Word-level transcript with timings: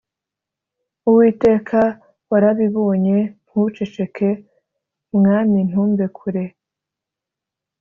Uwiteka, 1.07 1.79
warabibonye 2.29 3.17
ntuceceke, 3.47 4.29
mwami 5.15 5.59
ntumbe 5.69 6.05
kure 6.17 6.45